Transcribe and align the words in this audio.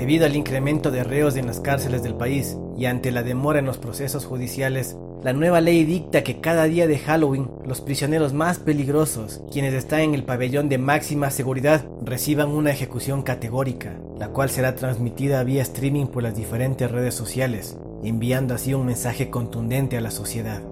Debido 0.00 0.24
al 0.24 0.34
incremento 0.34 0.90
de 0.90 1.04
reos 1.04 1.36
en 1.36 1.46
las 1.46 1.60
cárceles 1.60 2.02
del 2.02 2.14
país 2.14 2.56
y 2.74 2.86
ante 2.86 3.12
la 3.12 3.22
demora 3.22 3.58
en 3.58 3.66
los 3.66 3.76
procesos 3.76 4.24
judiciales, 4.24 4.96
la 5.22 5.34
nueva 5.34 5.60
ley 5.60 5.84
dicta 5.84 6.24
que 6.24 6.40
cada 6.40 6.64
día 6.64 6.86
de 6.86 6.98
Halloween 6.98 7.50
los 7.66 7.82
prisioneros 7.82 8.32
más 8.32 8.58
peligrosos, 8.58 9.42
quienes 9.52 9.74
están 9.74 10.00
en 10.00 10.14
el 10.14 10.24
pabellón 10.24 10.70
de 10.70 10.78
máxima 10.78 11.30
seguridad, 11.30 11.84
reciban 12.02 12.48
una 12.48 12.70
ejecución 12.70 13.20
categórica, 13.20 14.00
la 14.18 14.28
cual 14.28 14.48
será 14.48 14.74
transmitida 14.74 15.44
vía 15.44 15.60
streaming 15.60 16.06
por 16.06 16.22
las 16.22 16.34
diferentes 16.34 16.90
redes 16.90 17.14
sociales, 17.14 17.76
enviando 18.02 18.54
así 18.54 18.72
un 18.72 18.86
mensaje 18.86 19.28
contundente 19.28 19.98
a 19.98 20.00
la 20.00 20.10
sociedad. 20.10 20.62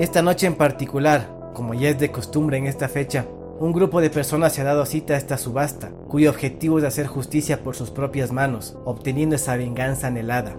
Esta 0.00 0.20
noche 0.20 0.48
en 0.48 0.56
particular, 0.56 1.52
como 1.54 1.74
ya 1.74 1.90
es 1.90 2.00
de 2.00 2.10
costumbre 2.10 2.56
en 2.56 2.66
esta 2.66 2.88
fecha, 2.88 3.24
un 3.60 3.72
grupo 3.72 4.00
de 4.00 4.08
personas 4.08 4.54
se 4.54 4.62
ha 4.62 4.64
dado 4.64 4.86
cita 4.86 5.12
a 5.12 5.16
esta 5.18 5.36
subasta, 5.36 5.90
cuyo 6.08 6.30
objetivo 6.30 6.78
es 6.78 6.84
hacer 6.84 7.06
justicia 7.06 7.62
por 7.62 7.76
sus 7.76 7.90
propias 7.90 8.32
manos, 8.32 8.78
obteniendo 8.86 9.36
esa 9.36 9.54
venganza 9.54 10.06
anhelada. 10.06 10.56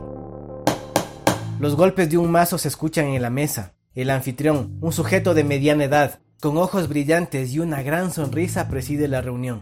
Los 1.60 1.76
golpes 1.76 2.12
de 2.12 2.20
un 2.20 2.30
mazo 2.30 2.60
se 2.60 2.68
escuchan 2.68 3.08
en 3.08 3.24
la 3.24 3.32
mesa. 3.32 3.74
El 3.96 4.12
anfitrión, 4.12 4.78
un 4.82 4.94
sujeto 4.94 5.34
de 5.34 5.44
mediana 5.44 5.86
edad, 5.86 6.20
con 6.40 6.58
ojos 6.58 6.88
brillantes 6.90 7.52
y 7.52 7.60
una 7.60 7.82
gran 7.82 8.14
sonrisa, 8.14 8.70
preside 8.70 9.08
la 9.08 9.22
reunión. 9.22 9.62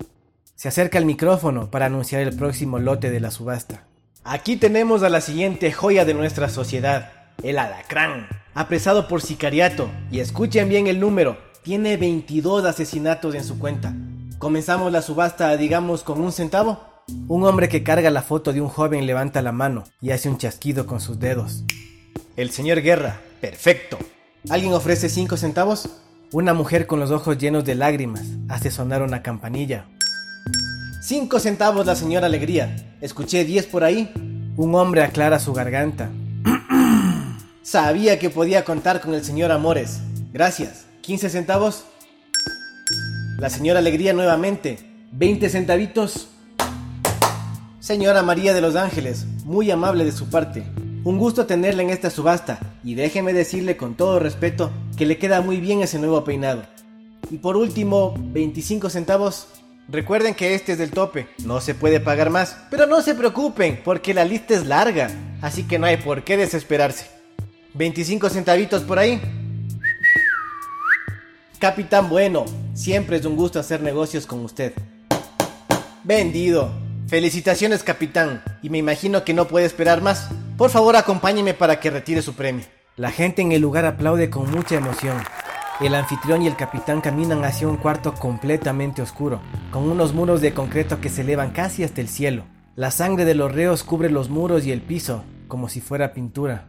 Se 0.55 0.67
acerca 0.67 0.97
al 0.97 1.05
micrófono 1.05 1.71
para 1.71 1.85
anunciar 1.85 2.21
el 2.21 2.35
próximo 2.35 2.77
lote 2.77 3.09
de 3.09 3.21
la 3.21 3.31
subasta. 3.31 3.85
Aquí 4.25 4.57
tenemos 4.57 5.01
a 5.01 5.09
la 5.09 5.21
siguiente 5.21 5.71
joya 5.71 6.03
de 6.03 6.13
nuestra 6.13 6.49
sociedad, 6.49 7.13
el 7.41 7.57
alacrán, 7.57 8.27
apresado 8.53 9.07
por 9.07 9.21
sicariato. 9.21 9.89
Y 10.11 10.19
escuchen 10.19 10.67
bien 10.67 10.87
el 10.87 10.99
número, 10.99 11.37
tiene 11.63 11.97
22 11.97 12.65
asesinatos 12.65 13.35
en 13.35 13.43
su 13.43 13.59
cuenta. 13.59 13.93
Comenzamos 14.37 14.91
la 14.91 15.01
subasta, 15.01 15.55
digamos, 15.57 16.03
con 16.03 16.21
un 16.21 16.31
centavo. 16.31 16.79
Un 17.27 17.43
hombre 17.45 17.69
que 17.69 17.83
carga 17.83 18.09
la 18.09 18.21
foto 18.21 18.53
de 18.53 18.61
un 18.61 18.69
joven 18.69 19.05
levanta 19.05 19.41
la 19.41 19.51
mano 19.51 19.83
y 20.01 20.11
hace 20.11 20.29
un 20.29 20.37
chasquido 20.37 20.85
con 20.85 21.01
sus 21.01 21.19
dedos. 21.19 21.63
El 22.35 22.51
señor 22.51 22.81
Guerra, 22.81 23.19
perfecto. 23.41 23.97
¿Alguien 24.49 24.73
ofrece 24.73 25.09
5 25.09 25.35
centavos? 25.35 25.89
Una 26.31 26.53
mujer 26.53 26.87
con 26.87 26.99
los 26.99 27.11
ojos 27.11 27.37
llenos 27.37 27.65
de 27.65 27.75
lágrimas 27.75 28.23
hace 28.47 28.71
sonar 28.71 29.01
una 29.01 29.21
campanilla. 29.21 29.85
5 31.01 31.39
centavos 31.39 31.85
la 31.85 31.95
señora 31.95 32.27
Alegría. 32.27 32.95
Escuché 33.01 33.43
10 33.43 33.65
por 33.65 33.83
ahí. 33.83 34.13
Un 34.55 34.75
hombre 34.75 35.01
aclara 35.03 35.39
su 35.39 35.53
garganta. 35.53 36.09
Sabía 37.63 38.19
que 38.19 38.29
podía 38.29 38.63
contar 38.63 39.01
con 39.01 39.13
el 39.13 39.25
señor 39.25 39.51
Amores. 39.51 39.99
Gracias. 40.31 40.88
15 41.09 41.31
centavos. 41.31 41.85
La 43.39 43.49
señora 43.49 43.79
Alegría 43.79 44.13
nuevamente. 44.13 44.77
20 45.11 45.49
centavitos. 45.49 46.27
Señora 47.79 48.21
María 48.21 48.53
de 48.53 48.61
los 48.61 48.75
Ángeles, 48.75 49.25
muy 49.43 49.71
amable 49.71 50.05
de 50.05 50.11
su 50.11 50.29
parte. 50.29 50.63
Un 51.03 51.17
gusto 51.17 51.47
tenerla 51.47 51.81
en 51.81 51.89
esta 51.89 52.11
subasta 52.11 52.59
y 52.83 52.93
déjeme 52.93 53.33
decirle 53.33 53.75
con 53.75 53.95
todo 53.95 54.19
respeto 54.19 54.69
que 54.97 55.07
le 55.07 55.17
queda 55.17 55.41
muy 55.41 55.59
bien 55.59 55.81
ese 55.81 55.97
nuevo 55.97 56.23
peinado. 56.23 56.61
Y 57.31 57.37
por 57.37 57.57
último, 57.57 58.13
25 58.15 58.91
centavos. 58.91 59.47
Recuerden 59.87 60.35
que 60.35 60.53
este 60.53 60.73
es 60.73 60.77
del 60.77 60.91
tope, 60.91 61.27
no 61.43 61.59
se 61.59 61.73
puede 61.73 61.99
pagar 61.99 62.29
más, 62.29 62.55
pero 62.69 62.85
no 62.85 63.01
se 63.01 63.15
preocupen 63.15 63.81
porque 63.83 64.13
la 64.13 64.25
lista 64.25 64.53
es 64.53 64.67
larga, 64.67 65.09
así 65.41 65.63
que 65.63 65.79
no 65.79 65.87
hay 65.87 65.97
por 65.97 66.23
qué 66.23 66.37
desesperarse. 66.37 67.07
25 67.73 68.29
centavitos 68.29 68.83
por 68.83 68.99
ahí. 68.99 69.19
Capitán 71.59 72.07
Bueno, 72.07 72.45
siempre 72.73 73.17
es 73.17 73.25
un 73.25 73.35
gusto 73.35 73.59
hacer 73.59 73.81
negocios 73.81 74.25
con 74.25 74.45
usted. 74.45 74.71
Vendido. 76.05 76.71
Felicitaciones, 77.07 77.83
capitán. 77.83 78.41
Y 78.63 78.69
me 78.69 78.77
imagino 78.77 79.25
que 79.25 79.33
no 79.33 79.45
puede 79.45 79.65
esperar 79.65 80.01
más. 80.01 80.29
Por 80.57 80.69
favor, 80.69 80.95
acompáñeme 80.95 81.53
para 81.53 81.81
que 81.81 81.89
retire 81.89 82.21
su 82.21 82.33
premio. 82.33 82.63
La 82.95 83.11
gente 83.11 83.41
en 83.41 83.51
el 83.51 83.61
lugar 83.61 83.83
aplaude 83.83 84.29
con 84.29 84.49
mucha 84.49 84.75
emoción. 84.75 85.17
El 85.81 85.95
anfitrión 85.95 86.43
y 86.43 86.47
el 86.47 86.55
capitán 86.55 87.01
caminan 87.01 87.43
hacia 87.43 87.67
un 87.67 87.75
cuarto 87.75 88.13
completamente 88.13 89.01
oscuro, 89.01 89.41
con 89.69 89.83
unos 89.83 90.13
muros 90.13 90.39
de 90.39 90.53
concreto 90.53 91.01
que 91.01 91.09
se 91.09 91.23
elevan 91.23 91.51
casi 91.51 91.83
hasta 91.83 91.99
el 91.99 92.07
cielo. 92.07 92.45
La 92.77 92.89
sangre 92.89 93.25
de 93.25 93.35
los 93.35 93.51
reos 93.51 93.83
cubre 93.83 94.09
los 94.09 94.29
muros 94.29 94.65
y 94.65 94.71
el 94.71 94.81
piso, 94.81 95.25
como 95.49 95.67
si 95.67 95.81
fuera 95.81 96.13
pintura. 96.13 96.67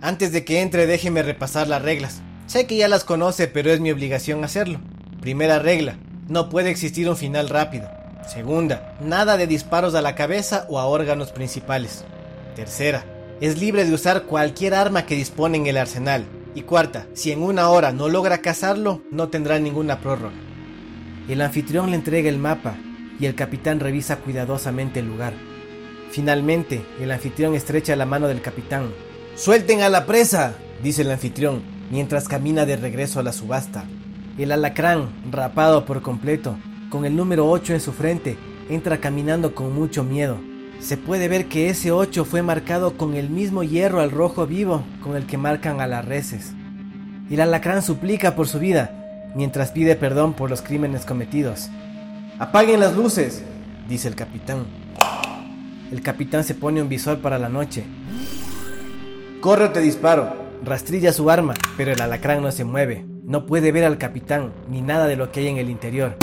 Antes 0.00 0.30
de 0.30 0.44
que 0.44 0.60
entre 0.60 0.86
déjeme 0.86 1.22
repasar 1.22 1.66
las 1.66 1.82
reglas. 1.82 2.22
Sé 2.46 2.66
que 2.66 2.76
ya 2.76 2.88
las 2.88 3.04
conoce, 3.04 3.48
pero 3.48 3.70
es 3.70 3.80
mi 3.80 3.90
obligación 3.90 4.44
hacerlo. 4.44 4.80
Primera 5.20 5.58
regla, 5.58 5.98
no 6.28 6.48
puede 6.48 6.70
existir 6.70 7.08
un 7.08 7.16
final 7.16 7.48
rápido. 7.48 7.90
Segunda, 8.26 8.96
nada 9.00 9.36
de 9.36 9.46
disparos 9.46 9.94
a 9.94 10.02
la 10.02 10.14
cabeza 10.14 10.66
o 10.68 10.78
a 10.78 10.86
órganos 10.86 11.32
principales. 11.32 12.04
Tercera, 12.54 13.04
es 13.40 13.58
libre 13.60 13.84
de 13.84 13.92
usar 13.92 14.22
cualquier 14.22 14.74
arma 14.74 15.04
que 15.04 15.16
dispone 15.16 15.58
en 15.58 15.66
el 15.66 15.76
arsenal. 15.76 16.24
Y 16.54 16.62
cuarta, 16.62 17.06
si 17.14 17.32
en 17.32 17.42
una 17.42 17.68
hora 17.68 17.92
no 17.92 18.08
logra 18.08 18.38
cazarlo, 18.38 19.02
no 19.10 19.28
tendrá 19.28 19.58
ninguna 19.58 20.00
prórroga. 20.00 20.34
El 21.28 21.40
anfitrión 21.40 21.90
le 21.90 21.96
entrega 21.96 22.28
el 22.28 22.38
mapa 22.38 22.76
y 23.18 23.26
el 23.26 23.34
capitán 23.34 23.80
revisa 23.80 24.16
cuidadosamente 24.16 25.00
el 25.00 25.06
lugar. 25.06 25.34
Finalmente, 26.10 26.84
el 27.00 27.10
anfitrión 27.10 27.54
estrecha 27.54 27.96
la 27.96 28.06
mano 28.06 28.28
del 28.28 28.40
capitán 28.40 28.90
Suelten 29.38 29.82
a 29.82 29.88
la 29.88 30.04
presa, 30.04 30.54
dice 30.82 31.02
el 31.02 31.12
anfitrión, 31.12 31.62
mientras 31.92 32.26
camina 32.26 32.66
de 32.66 32.76
regreso 32.76 33.20
a 33.20 33.22
la 33.22 33.32
subasta. 33.32 33.84
El 34.36 34.50
alacrán, 34.50 35.10
rapado 35.30 35.84
por 35.84 36.02
completo, 36.02 36.56
con 36.90 37.04
el 37.04 37.14
número 37.14 37.48
8 37.48 37.74
en 37.74 37.80
su 37.80 37.92
frente, 37.92 38.36
entra 38.68 38.98
caminando 38.98 39.54
con 39.54 39.72
mucho 39.72 40.02
miedo. 40.02 40.38
Se 40.80 40.96
puede 40.96 41.28
ver 41.28 41.46
que 41.46 41.70
ese 41.70 41.92
8 41.92 42.24
fue 42.24 42.42
marcado 42.42 42.96
con 42.96 43.14
el 43.14 43.30
mismo 43.30 43.62
hierro 43.62 44.00
al 44.00 44.10
rojo 44.10 44.44
vivo 44.44 44.82
con 45.04 45.14
el 45.14 45.24
que 45.24 45.38
marcan 45.38 45.80
a 45.80 45.86
las 45.86 46.04
reses. 46.04 46.52
El 47.30 47.40
alacrán 47.40 47.82
suplica 47.82 48.34
por 48.34 48.48
su 48.48 48.58
vida, 48.58 49.30
mientras 49.36 49.70
pide 49.70 49.94
perdón 49.94 50.32
por 50.32 50.50
los 50.50 50.62
crímenes 50.62 51.04
cometidos. 51.04 51.68
Apaguen 52.40 52.80
las 52.80 52.96
luces, 52.96 53.44
dice 53.88 54.08
el 54.08 54.16
capitán. 54.16 54.66
El 55.92 56.02
capitán 56.02 56.42
se 56.42 56.56
pone 56.56 56.82
un 56.82 56.88
visor 56.88 57.20
para 57.20 57.38
la 57.38 57.48
noche 57.48 57.84
Corre 59.40 59.66
o 59.66 59.70
te 59.70 59.80
disparo. 59.80 60.32
Rastrilla 60.64 61.12
su 61.12 61.30
arma, 61.30 61.54
pero 61.76 61.92
el 61.92 62.02
alacrán 62.02 62.42
no 62.42 62.50
se 62.50 62.64
mueve. 62.64 63.06
No 63.22 63.46
puede 63.46 63.70
ver 63.70 63.84
al 63.84 63.96
capitán 63.96 64.52
ni 64.68 64.82
nada 64.82 65.06
de 65.06 65.14
lo 65.14 65.30
que 65.30 65.40
hay 65.40 65.48
en 65.48 65.58
el 65.58 65.70
interior. 65.70 66.16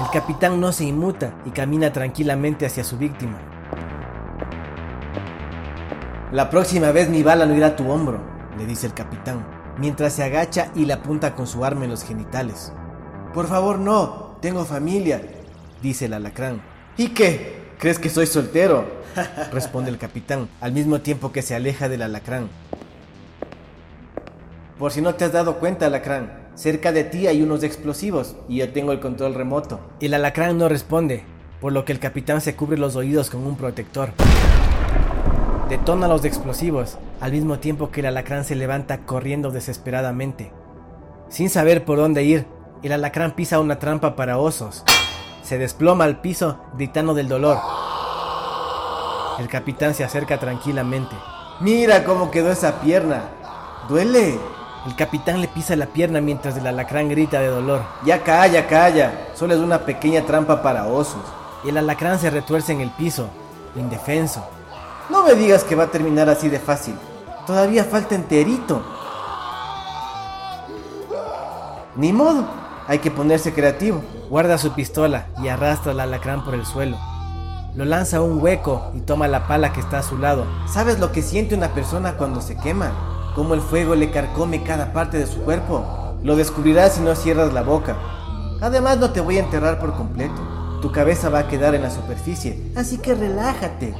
El 0.00 0.10
capitán 0.12 0.60
no 0.60 0.72
se 0.72 0.84
inmuta 0.84 1.34
y 1.46 1.50
camina 1.50 1.90
tranquilamente 1.90 2.66
hacia 2.66 2.84
su 2.84 2.98
víctima. 2.98 3.38
La 6.32 6.50
próxima 6.50 6.92
vez 6.92 7.08
mi 7.08 7.22
bala 7.22 7.46
no 7.46 7.54
irá 7.54 7.68
a 7.68 7.76
tu 7.76 7.90
hombro, 7.90 8.20
le 8.58 8.66
dice 8.66 8.86
el 8.86 8.92
capitán, 8.92 9.46
mientras 9.78 10.12
se 10.12 10.24
agacha 10.24 10.70
y 10.74 10.84
le 10.84 10.92
apunta 10.92 11.34
con 11.34 11.46
su 11.46 11.64
arma 11.64 11.84
en 11.84 11.90
los 11.90 12.04
genitales. 12.04 12.74
Por 13.32 13.46
favor, 13.46 13.78
no, 13.78 14.36
tengo 14.42 14.66
familia, 14.66 15.22
dice 15.80 16.04
el 16.04 16.12
alacrán. 16.12 16.60
¿Y 16.98 17.08
qué? 17.08 17.67
¿Crees 17.78 18.00
que 18.00 18.08
soy 18.08 18.26
soltero? 18.26 18.86
Responde 19.52 19.90
el 19.90 19.98
capitán, 19.98 20.48
al 20.60 20.72
mismo 20.72 21.00
tiempo 21.00 21.30
que 21.30 21.42
se 21.42 21.54
aleja 21.54 21.88
del 21.88 22.02
alacrán. 22.02 22.48
Por 24.80 24.90
si 24.90 25.00
no 25.00 25.14
te 25.14 25.24
has 25.24 25.32
dado 25.32 25.60
cuenta, 25.60 25.86
alacrán, 25.86 26.48
cerca 26.56 26.90
de 26.90 27.04
ti 27.04 27.28
hay 27.28 27.40
unos 27.40 27.62
explosivos 27.62 28.34
y 28.48 28.56
yo 28.56 28.72
tengo 28.72 28.90
el 28.90 28.98
control 28.98 29.34
remoto. 29.34 29.78
El 30.00 30.14
alacrán 30.14 30.58
no 30.58 30.68
responde, 30.68 31.22
por 31.60 31.72
lo 31.72 31.84
que 31.84 31.92
el 31.92 32.00
capitán 32.00 32.40
se 32.40 32.56
cubre 32.56 32.78
los 32.78 32.96
oídos 32.96 33.30
con 33.30 33.46
un 33.46 33.56
protector. 33.56 34.10
Detona 35.68 36.08
los 36.08 36.24
explosivos, 36.24 36.98
al 37.20 37.30
mismo 37.30 37.60
tiempo 37.60 37.92
que 37.92 38.00
el 38.00 38.06
alacrán 38.06 38.44
se 38.44 38.56
levanta 38.56 39.06
corriendo 39.06 39.52
desesperadamente. 39.52 40.50
Sin 41.28 41.48
saber 41.48 41.84
por 41.84 41.98
dónde 41.98 42.24
ir, 42.24 42.44
el 42.82 42.90
alacrán 42.90 43.36
pisa 43.36 43.60
una 43.60 43.78
trampa 43.78 44.16
para 44.16 44.38
osos 44.38 44.82
se 45.42 45.58
desploma 45.58 46.04
al 46.04 46.20
piso 46.20 46.58
gritando 46.74 47.14
del 47.14 47.28
dolor. 47.28 47.58
El 49.38 49.48
capitán 49.48 49.94
se 49.94 50.04
acerca 50.04 50.38
tranquilamente. 50.38 51.14
Mira 51.60 52.04
cómo 52.04 52.30
quedó 52.30 52.50
esa 52.50 52.80
pierna. 52.80 53.22
¿Duele? 53.88 54.38
El 54.86 54.96
capitán 54.96 55.40
le 55.40 55.48
pisa 55.48 55.76
la 55.76 55.86
pierna 55.86 56.20
mientras 56.20 56.56
el 56.56 56.66
alacrán 56.66 57.08
grita 57.08 57.40
de 57.40 57.48
dolor. 57.48 57.82
Ya 58.04 58.22
calla, 58.22 58.66
calla. 58.66 59.28
Solo 59.34 59.54
es 59.54 59.60
una 59.60 59.80
pequeña 59.80 60.22
trampa 60.22 60.62
para 60.62 60.86
osos. 60.86 61.22
El 61.64 61.76
alacrán 61.76 62.18
se 62.18 62.30
retuerce 62.30 62.72
en 62.72 62.80
el 62.80 62.90
piso, 62.90 63.28
indefenso. 63.76 64.44
No 65.10 65.24
me 65.24 65.34
digas 65.34 65.64
que 65.64 65.74
va 65.74 65.84
a 65.84 65.90
terminar 65.90 66.28
así 66.28 66.48
de 66.48 66.58
fácil. 66.58 66.94
Todavía 67.46 67.84
falta 67.84 68.14
enterito. 68.14 68.82
Ni 71.96 72.12
modo, 72.12 72.44
hay 72.88 73.00
que 73.00 73.10
ponerse 73.10 73.52
creativo. 73.52 74.02
Guarda 74.30 74.56
su 74.56 74.72
pistola 74.72 75.26
y 75.42 75.48
arrastra 75.48 75.92
al 75.92 76.00
alacrán 76.00 76.42
por 76.42 76.54
el 76.54 76.64
suelo. 76.64 76.96
Lo 77.76 77.84
lanza 77.84 78.16
a 78.16 78.22
un 78.22 78.42
hueco 78.42 78.90
y 78.94 79.00
toma 79.00 79.28
la 79.28 79.46
pala 79.46 79.74
que 79.74 79.80
está 79.80 79.98
a 79.98 80.02
su 80.02 80.16
lado. 80.16 80.46
¿Sabes 80.66 80.98
lo 80.98 81.12
que 81.12 81.22
siente 81.22 81.54
una 81.54 81.74
persona 81.74 82.14
cuando 82.14 82.40
se 82.40 82.56
quema? 82.56 82.90
Cómo 83.34 83.52
el 83.52 83.60
fuego 83.60 83.94
le 83.94 84.10
carcome 84.10 84.64
cada 84.64 84.94
parte 84.94 85.18
de 85.18 85.26
su 85.26 85.42
cuerpo. 85.42 85.84
Lo 86.22 86.34
descubrirás 86.34 86.94
si 86.94 87.02
no 87.02 87.14
cierras 87.14 87.52
la 87.52 87.62
boca. 87.62 87.94
Además 88.62 88.98
no 88.98 89.10
te 89.10 89.20
voy 89.20 89.36
a 89.36 89.44
enterrar 89.44 89.78
por 89.78 89.94
completo. 89.94 90.80
Tu 90.80 90.90
cabeza 90.90 91.28
va 91.28 91.40
a 91.40 91.48
quedar 91.48 91.74
en 91.74 91.82
la 91.82 91.90
superficie, 91.90 92.72
así 92.74 92.98
que 92.98 93.14
relájate. 93.14 93.94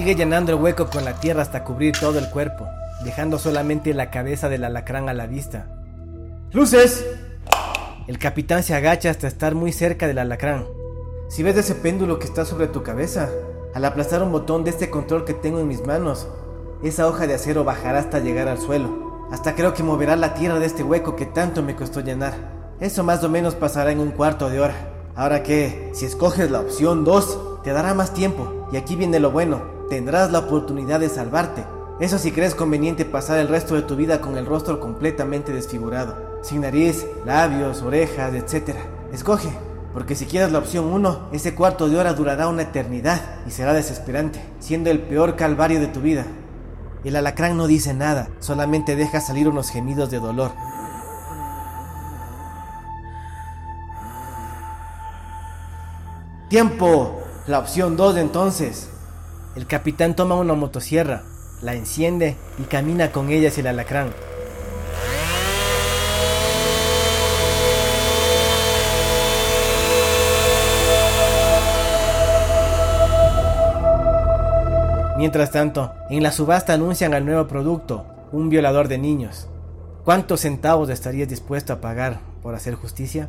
Sigue 0.00 0.14
llenando 0.14 0.50
el 0.52 0.58
hueco 0.58 0.86
con 0.86 1.04
la 1.04 1.20
tierra 1.20 1.42
hasta 1.42 1.62
cubrir 1.62 1.94
todo 1.94 2.18
el 2.18 2.30
cuerpo, 2.30 2.66
dejando 3.04 3.38
solamente 3.38 3.92
la 3.92 4.10
cabeza 4.10 4.48
del 4.48 4.64
alacrán 4.64 5.10
a 5.10 5.12
la 5.12 5.26
vista. 5.26 5.66
¡Luces! 6.52 7.04
El 8.06 8.18
capitán 8.18 8.62
se 8.62 8.74
agacha 8.74 9.10
hasta 9.10 9.28
estar 9.28 9.54
muy 9.54 9.72
cerca 9.72 10.06
del 10.06 10.16
alacrán. 10.16 10.64
Si 11.28 11.42
ves 11.42 11.58
ese 11.58 11.74
péndulo 11.74 12.18
que 12.18 12.24
está 12.24 12.46
sobre 12.46 12.66
tu 12.66 12.82
cabeza, 12.82 13.28
al 13.74 13.84
aplastar 13.84 14.22
un 14.22 14.32
botón 14.32 14.64
de 14.64 14.70
este 14.70 14.88
control 14.88 15.26
que 15.26 15.34
tengo 15.34 15.60
en 15.60 15.68
mis 15.68 15.84
manos, 15.86 16.28
esa 16.82 17.06
hoja 17.06 17.26
de 17.26 17.34
acero 17.34 17.64
bajará 17.64 17.98
hasta 17.98 18.20
llegar 18.20 18.48
al 18.48 18.58
suelo. 18.58 19.28
Hasta 19.30 19.54
creo 19.54 19.74
que 19.74 19.82
moverá 19.82 20.16
la 20.16 20.32
tierra 20.32 20.58
de 20.58 20.64
este 20.64 20.82
hueco 20.82 21.14
que 21.14 21.26
tanto 21.26 21.62
me 21.62 21.76
costó 21.76 22.00
llenar. 22.00 22.32
Eso 22.80 23.04
más 23.04 23.22
o 23.22 23.28
menos 23.28 23.54
pasará 23.54 23.92
en 23.92 24.00
un 24.00 24.12
cuarto 24.12 24.48
de 24.48 24.60
hora. 24.60 24.76
Ahora 25.14 25.42
que, 25.42 25.90
si 25.92 26.06
escoges 26.06 26.50
la 26.50 26.60
opción 26.60 27.04
2, 27.04 27.62
te 27.64 27.74
dará 27.74 27.92
más 27.92 28.14
tiempo. 28.14 28.66
Y 28.72 28.78
aquí 28.78 28.96
viene 28.96 29.20
lo 29.20 29.30
bueno, 29.30 29.79
tendrás 29.90 30.30
la 30.30 30.38
oportunidad 30.38 31.00
de 31.00 31.10
salvarte. 31.10 31.66
Eso 31.98 32.18
si 32.18 32.32
crees 32.32 32.54
conveniente 32.54 33.04
pasar 33.04 33.40
el 33.40 33.48
resto 33.48 33.74
de 33.74 33.82
tu 33.82 33.96
vida 33.96 34.22
con 34.22 34.38
el 34.38 34.46
rostro 34.46 34.80
completamente 34.80 35.52
desfigurado, 35.52 36.16
sin 36.42 36.62
nariz, 36.62 37.04
labios, 37.26 37.82
orejas, 37.82 38.32
etc. 38.32 38.76
Escoge, 39.12 39.50
porque 39.92 40.14
si 40.14 40.24
quieres 40.24 40.52
la 40.52 40.60
opción 40.60 40.86
1, 40.86 41.28
ese 41.32 41.54
cuarto 41.54 41.90
de 41.90 41.98
hora 41.98 42.14
durará 42.14 42.48
una 42.48 42.62
eternidad 42.62 43.20
y 43.46 43.50
será 43.50 43.74
desesperante, 43.74 44.40
siendo 44.60 44.90
el 44.90 45.00
peor 45.00 45.36
calvario 45.36 45.80
de 45.80 45.88
tu 45.88 46.00
vida. 46.00 46.24
El 47.04 47.16
alacrán 47.16 47.56
no 47.56 47.66
dice 47.66 47.92
nada, 47.92 48.28
solamente 48.38 48.96
deja 48.96 49.20
salir 49.20 49.48
unos 49.48 49.70
gemidos 49.70 50.10
de 50.10 50.20
dolor. 50.20 50.52
¡Tiempo! 56.48 57.20
La 57.46 57.58
opción 57.58 57.96
2 57.96 58.16
entonces. 58.16 58.88
El 59.56 59.66
capitán 59.66 60.14
toma 60.14 60.36
una 60.36 60.54
motosierra, 60.54 61.24
la 61.60 61.74
enciende 61.74 62.36
y 62.58 62.62
camina 62.62 63.10
con 63.10 63.30
ella 63.30 63.48
hacia 63.48 63.62
el 63.62 63.66
alacrán. 63.66 64.10
Mientras 75.18 75.50
tanto, 75.50 75.92
en 76.08 76.22
la 76.22 76.30
subasta 76.30 76.72
anuncian 76.72 77.12
al 77.12 77.26
nuevo 77.26 77.48
producto, 77.48 78.06
un 78.30 78.48
violador 78.50 78.86
de 78.86 78.98
niños. 78.98 79.48
¿Cuántos 80.04 80.42
centavos 80.42 80.88
estarías 80.90 81.28
dispuesto 81.28 81.72
a 81.72 81.80
pagar 81.80 82.20
por 82.42 82.54
hacer 82.54 82.74
justicia? 82.74 83.28